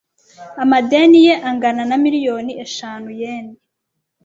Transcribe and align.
Amadeni 0.63 1.19
ye 1.27 1.33
angana 1.47 1.83
na 1.89 1.97
miliyoni 2.03 2.51
eshanu 2.65 3.09
yen. 3.21 3.47